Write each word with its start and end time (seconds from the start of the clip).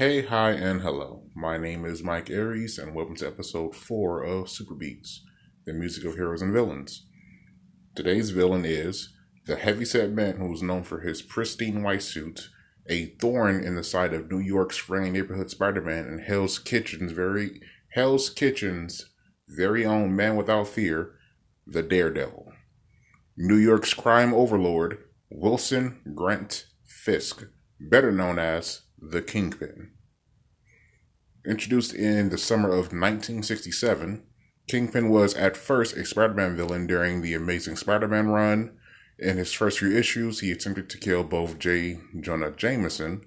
Hey, 0.00 0.22
hi, 0.22 0.52
and 0.52 0.80
hello. 0.80 1.24
My 1.34 1.58
name 1.58 1.84
is 1.84 2.02
Mike 2.02 2.30
Aries, 2.30 2.78
and 2.78 2.94
welcome 2.94 3.16
to 3.16 3.26
episode 3.26 3.76
4 3.76 4.22
of 4.22 4.48
Super 4.48 4.74
Beats, 4.74 5.22
the 5.66 5.74
music 5.74 6.06
of 6.06 6.14
heroes 6.14 6.40
and 6.40 6.54
villains. 6.54 7.04
Today's 7.94 8.30
villain 8.30 8.64
is 8.64 9.12
the 9.44 9.56
heavyset 9.56 10.10
man 10.10 10.38
who 10.38 10.50
is 10.54 10.62
known 10.62 10.84
for 10.84 11.00
his 11.00 11.20
pristine 11.20 11.82
white 11.82 12.02
suit, 12.02 12.48
a 12.88 13.08
thorn 13.20 13.62
in 13.62 13.74
the 13.74 13.84
side 13.84 14.14
of 14.14 14.30
New 14.30 14.38
York's 14.38 14.78
friendly 14.78 15.10
neighborhood 15.10 15.50
Spider-Man, 15.50 16.06
and 16.06 16.22
Hell's 16.22 16.58
Kitchen's 16.58 17.12
very 17.12 17.60
Hell's 17.90 18.30
Kitchen's 18.30 19.10
very 19.48 19.84
own 19.84 20.16
man 20.16 20.34
without 20.34 20.68
fear, 20.68 21.12
the 21.66 21.82
Daredevil. 21.82 22.50
New 23.36 23.58
York's 23.58 23.92
crime 23.92 24.32
overlord, 24.32 24.96
Wilson 25.28 26.00
Grant 26.14 26.64
Fisk, 26.86 27.44
better 27.78 28.10
known 28.10 28.38
as 28.38 28.80
the 29.00 29.22
Kingpin. 29.22 29.92
Introduced 31.46 31.94
in 31.94 32.28
the 32.28 32.38
summer 32.38 32.68
of 32.68 32.92
1967, 32.92 34.22
Kingpin 34.68 35.08
was 35.08 35.34
at 35.34 35.56
first 35.56 35.96
a 35.96 36.04
Spider 36.04 36.34
Man 36.34 36.56
villain 36.56 36.86
during 36.86 37.22
the 37.22 37.34
Amazing 37.34 37.76
Spider 37.76 38.06
Man 38.06 38.28
run. 38.28 38.76
In 39.18 39.36
his 39.36 39.52
first 39.52 39.78
few 39.78 39.90
issues, 39.96 40.40
he 40.40 40.52
attempted 40.52 40.88
to 40.90 40.98
kill 40.98 41.24
both 41.24 41.58
J. 41.58 41.98
Jonah 42.20 42.50
Jameson 42.50 43.22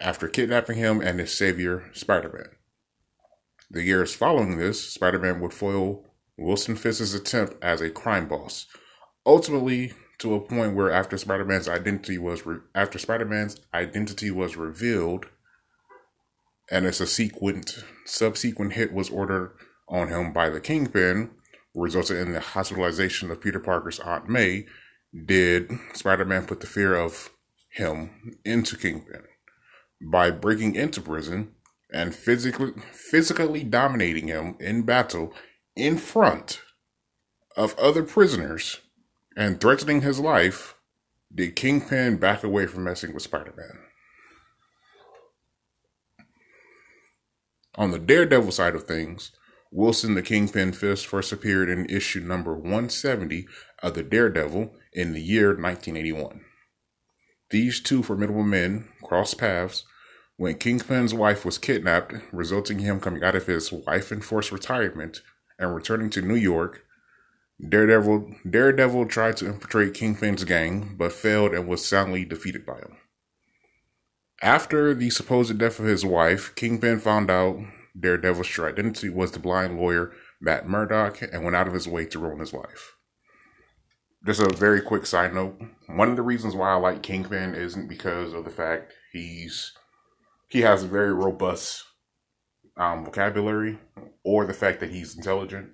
after 0.00 0.28
kidnapping 0.28 0.76
him 0.76 1.00
and 1.00 1.20
his 1.20 1.32
savior, 1.32 1.90
Spider 1.92 2.30
Man. 2.32 2.48
The 3.70 3.82
years 3.82 4.14
following 4.14 4.58
this, 4.58 4.92
Spider 4.92 5.18
Man 5.18 5.40
would 5.40 5.54
foil 5.54 6.04
Wilson 6.36 6.76
Fisk's 6.76 7.14
attempt 7.14 7.62
as 7.62 7.80
a 7.80 7.90
crime 7.90 8.28
boss, 8.28 8.66
ultimately 9.24 9.92
to 10.24 10.34
a 10.34 10.40
point 10.40 10.74
where 10.74 10.90
after 10.90 11.18
Spider-Man's 11.18 11.68
identity 11.68 12.16
was 12.16 12.46
re- 12.46 12.60
after 12.74 12.98
Spider-Man's 12.98 13.60
identity 13.74 14.30
was 14.30 14.56
revealed 14.56 15.26
and 16.70 16.86
a 16.86 16.94
subsequent 16.94 17.84
subsequent 18.06 18.72
hit 18.72 18.90
was 18.90 19.10
ordered 19.10 19.52
on 19.86 20.08
him 20.08 20.32
by 20.32 20.48
the 20.48 20.62
Kingpin, 20.62 21.30
resulted 21.74 22.16
in 22.16 22.32
the 22.32 22.40
hospitalization 22.40 23.30
of 23.30 23.42
Peter 23.42 23.60
Parker's 23.60 24.00
Aunt 24.00 24.26
May, 24.26 24.64
did 25.26 25.70
Spider-Man 25.92 26.46
put 26.46 26.60
the 26.60 26.66
fear 26.66 26.94
of 26.94 27.28
him 27.68 28.38
into 28.46 28.78
Kingpin. 28.78 29.24
By 30.00 30.30
breaking 30.30 30.74
into 30.74 31.02
prison 31.02 31.52
and 31.92 32.14
physically 32.14 32.72
physically 32.92 33.62
dominating 33.62 34.28
him 34.28 34.56
in 34.58 34.84
battle 34.84 35.34
in 35.76 35.98
front 35.98 36.62
of 37.58 37.78
other 37.78 38.02
prisoners 38.02 38.80
and 39.36 39.60
threatening 39.60 40.02
his 40.02 40.20
life, 40.20 40.74
did 41.34 41.56
Kingpin 41.56 42.16
back 42.16 42.44
away 42.44 42.66
from 42.66 42.84
messing 42.84 43.12
with 43.12 43.22
Spider 43.22 43.52
Man. 43.56 43.78
On 47.76 47.90
the 47.90 47.98
Daredevil 47.98 48.52
side 48.52 48.76
of 48.76 48.84
things, 48.84 49.32
Wilson 49.72 50.14
the 50.14 50.22
Kingpin 50.22 50.72
Fisk 50.72 51.08
first 51.08 51.32
appeared 51.32 51.68
in 51.68 51.86
issue 51.86 52.20
number 52.20 52.54
170 52.54 53.48
of 53.82 53.94
the 53.94 54.04
Daredevil 54.04 54.72
in 54.92 55.12
the 55.12 55.20
year 55.20 55.48
1981. 55.48 56.44
These 57.50 57.80
two 57.80 58.04
formidable 58.04 58.44
men 58.44 58.88
crossed 59.02 59.38
paths 59.38 59.84
when 60.36 60.58
Kingpin's 60.58 61.12
wife 61.12 61.44
was 61.44 61.58
kidnapped, 61.58 62.14
resulting 62.32 62.78
in 62.78 62.84
him 62.84 63.00
coming 63.00 63.24
out 63.24 63.34
of 63.34 63.46
his 63.46 63.72
wife 63.72 64.12
enforced 64.12 64.52
retirement 64.52 65.20
and 65.58 65.74
returning 65.74 66.10
to 66.10 66.22
New 66.22 66.36
York 66.36 66.84
Daredevil 67.60 68.34
Daredevil 68.48 69.06
tried 69.06 69.36
to 69.38 69.46
infiltrate 69.46 69.94
Kingpin's 69.94 70.44
gang, 70.44 70.96
but 70.96 71.12
failed 71.12 71.54
and 71.54 71.68
was 71.68 71.86
soundly 71.86 72.24
defeated 72.24 72.66
by 72.66 72.78
him. 72.78 72.96
After 74.42 74.94
the 74.94 75.10
supposed 75.10 75.56
death 75.58 75.78
of 75.78 75.86
his 75.86 76.04
wife, 76.04 76.54
Kingpin 76.56 76.98
found 76.98 77.30
out 77.30 77.60
Daredevil's 77.98 78.48
true 78.48 78.66
identity 78.66 79.08
was 79.08 79.30
the 79.30 79.38
blind 79.38 79.78
lawyer 79.78 80.12
Matt 80.40 80.68
Murdock 80.68 81.22
and 81.22 81.44
went 81.44 81.56
out 81.56 81.68
of 81.68 81.74
his 81.74 81.88
way 81.88 82.04
to 82.06 82.18
ruin 82.18 82.40
his 82.40 82.52
life. 82.52 82.96
Just 84.26 84.40
a 84.40 84.48
very 84.48 84.80
quick 84.80 85.06
side 85.06 85.32
note. 85.34 85.60
One 85.86 86.10
of 86.10 86.16
the 86.16 86.22
reasons 86.22 86.54
why 86.54 86.70
I 86.70 86.76
like 86.76 87.02
Kingpin 87.02 87.54
isn't 87.54 87.88
because 87.88 88.32
of 88.32 88.44
the 88.44 88.50
fact 88.50 88.92
he's 89.12 89.72
he 90.48 90.62
has 90.62 90.82
a 90.82 90.88
very 90.88 91.12
robust 91.12 91.84
um, 92.76 93.04
vocabulary 93.04 93.78
or 94.24 94.44
the 94.44 94.54
fact 94.54 94.80
that 94.80 94.90
he's 94.90 95.16
intelligent 95.16 95.70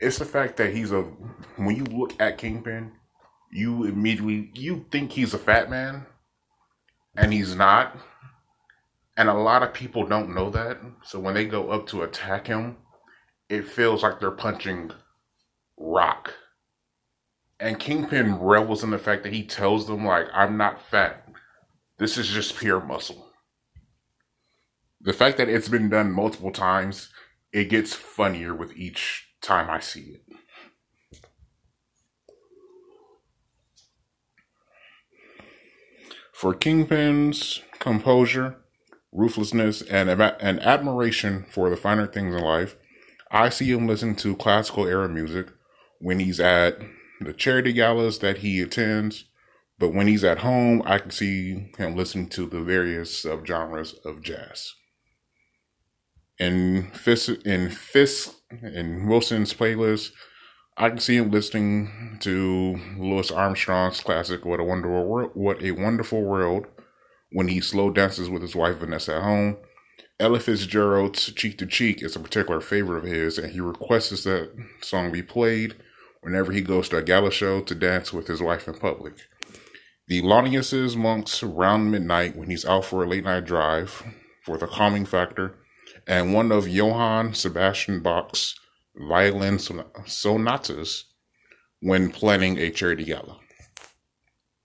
it's 0.00 0.18
the 0.18 0.24
fact 0.24 0.56
that 0.58 0.74
he's 0.74 0.92
a 0.92 1.02
when 1.56 1.76
you 1.76 1.84
look 1.84 2.14
at 2.20 2.38
Kingpin, 2.38 2.92
you 3.50 3.84
immediately 3.84 4.50
you 4.54 4.86
think 4.90 5.12
he's 5.12 5.34
a 5.34 5.38
fat 5.38 5.70
man, 5.70 6.06
and 7.16 7.32
he's 7.32 7.54
not. 7.54 7.96
And 9.16 9.28
a 9.28 9.34
lot 9.34 9.64
of 9.64 9.74
people 9.74 10.06
don't 10.06 10.34
know 10.34 10.48
that. 10.50 10.78
So 11.02 11.18
when 11.18 11.34
they 11.34 11.44
go 11.44 11.70
up 11.70 11.88
to 11.88 12.02
attack 12.02 12.46
him, 12.46 12.76
it 13.48 13.66
feels 13.66 14.04
like 14.04 14.20
they're 14.20 14.30
punching 14.30 14.92
rock. 15.76 16.34
And 17.58 17.80
Kingpin 17.80 18.36
revels 18.36 18.84
in 18.84 18.90
the 18.90 18.98
fact 18.98 19.24
that 19.24 19.32
he 19.32 19.44
tells 19.44 19.88
them, 19.88 20.04
like, 20.04 20.26
I'm 20.32 20.56
not 20.56 20.80
fat. 20.80 21.28
This 21.98 22.16
is 22.16 22.28
just 22.28 22.56
pure 22.56 22.80
muscle. 22.80 23.32
The 25.00 25.12
fact 25.12 25.36
that 25.38 25.48
it's 25.48 25.68
been 25.68 25.88
done 25.88 26.12
multiple 26.12 26.52
times, 26.52 27.08
it 27.52 27.70
gets 27.70 27.94
funnier 27.94 28.54
with 28.54 28.76
each 28.76 29.27
time 29.40 29.70
I 29.70 29.80
see 29.80 30.16
it. 30.16 30.22
For 36.32 36.54
Kingpin's 36.54 37.62
composure, 37.80 38.58
ruthlessness, 39.10 39.82
and, 39.82 40.08
and 40.08 40.60
admiration 40.60 41.46
for 41.50 41.68
the 41.68 41.76
finer 41.76 42.06
things 42.06 42.34
in 42.34 42.40
life, 42.40 42.76
I 43.30 43.48
see 43.48 43.70
him 43.72 43.88
listen 43.88 44.14
to 44.16 44.36
classical 44.36 44.86
era 44.86 45.08
music 45.08 45.48
when 45.98 46.20
he's 46.20 46.38
at 46.38 46.78
the 47.20 47.32
charity 47.32 47.72
galas 47.72 48.20
that 48.20 48.38
he 48.38 48.60
attends. 48.60 49.24
But 49.78 49.92
when 49.92 50.06
he's 50.06 50.24
at 50.24 50.38
home, 50.38 50.82
I 50.84 50.98
can 50.98 51.10
see 51.10 51.72
him 51.76 51.96
listening 51.96 52.28
to 52.30 52.46
the 52.46 52.62
various 52.62 53.24
subgenres 53.24 53.94
of 54.04 54.22
jazz. 54.22 54.74
In 56.38 56.90
Fisk, 56.92 57.30
in 57.44 57.68
Fisk 57.68 58.36
in 58.62 59.08
Wilson's 59.08 59.52
playlist, 59.52 60.12
I 60.76 60.88
can 60.88 61.00
see 61.00 61.16
him 61.16 61.32
listening 61.32 62.18
to 62.20 62.78
Louis 62.96 63.32
Armstrong's 63.32 64.00
classic 64.00 64.44
"What 64.44 64.60
a 64.60 64.64
Wonderful 64.64 65.04
World." 65.04 65.30
What 65.34 65.62
a 65.64 65.72
Wonderful 65.72 66.22
World 66.22 66.66
when 67.32 67.48
he 67.48 67.60
slow 67.60 67.90
dances 67.90 68.30
with 68.30 68.42
his 68.42 68.54
wife 68.54 68.76
Vanessa 68.76 69.16
at 69.16 69.22
home. 69.24 69.56
Ella 70.20 70.38
Fitzgerald's 70.38 71.32
"Cheek 71.32 71.58
to 71.58 71.66
Cheek" 71.66 72.04
is 72.04 72.14
a 72.14 72.20
particular 72.20 72.60
favorite 72.60 72.98
of 72.98 73.10
his, 73.10 73.36
and 73.36 73.52
he 73.52 73.60
requests 73.60 74.22
that 74.22 74.52
song 74.80 75.10
be 75.10 75.22
played 75.22 75.74
whenever 76.20 76.52
he 76.52 76.60
goes 76.60 76.88
to 76.88 76.98
a 76.98 77.02
gala 77.02 77.32
show 77.32 77.60
to 77.62 77.74
dance 77.74 78.12
with 78.12 78.28
his 78.28 78.40
wife 78.40 78.68
in 78.68 78.74
public. 78.74 79.14
The 80.06 80.22
Thelonious 80.22 80.96
Monk's 80.96 81.42
"Round 81.42 81.90
Midnight" 81.90 82.36
when 82.36 82.48
he's 82.48 82.64
out 82.64 82.84
for 82.84 83.02
a 83.02 83.08
late 83.08 83.24
night 83.24 83.44
drive 83.44 84.04
for 84.44 84.56
the 84.56 84.68
calming 84.68 85.04
factor 85.04 85.56
and 86.08 86.32
one 86.32 86.50
of 86.50 86.66
Johann 86.66 87.34
Sebastian 87.34 88.00
Bach's 88.00 88.58
violin 88.96 89.58
sonatas 89.58 91.04
when 91.80 92.10
planning 92.10 92.58
a 92.58 92.70
charity 92.70 93.04
gala. 93.04 93.38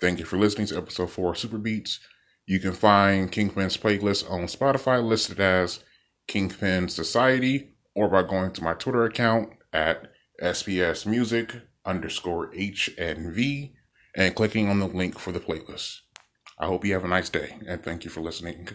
Thank 0.00 0.18
you 0.18 0.24
for 0.24 0.38
listening 0.38 0.66
to 0.68 0.78
episode 0.78 1.10
4 1.10 1.32
of 1.32 1.38
Super 1.38 1.58
Beats. 1.58 2.00
You 2.46 2.58
can 2.58 2.72
find 2.72 3.30
Kingpin's 3.30 3.76
playlist 3.76 4.28
on 4.30 4.42
Spotify 4.42 5.04
listed 5.04 5.38
as 5.38 5.80
Kingpin 6.26 6.88
Society 6.88 7.70
or 7.94 8.08
by 8.08 8.22
going 8.22 8.52
to 8.52 8.64
my 8.64 8.74
Twitter 8.74 9.04
account 9.04 9.50
at 9.72 10.10
SPS 10.42 11.06
Music 11.06 11.54
underscore 11.84 12.50
HNV 12.52 13.72
and 14.16 14.34
clicking 14.34 14.68
on 14.68 14.80
the 14.80 14.86
link 14.86 15.18
for 15.18 15.32
the 15.32 15.40
playlist. 15.40 15.98
I 16.58 16.66
hope 16.66 16.84
you 16.84 16.94
have 16.94 17.04
a 17.04 17.08
nice 17.08 17.28
day 17.28 17.58
and 17.66 17.82
thank 17.82 18.04
you 18.04 18.10
for 18.10 18.22
listening. 18.22 18.68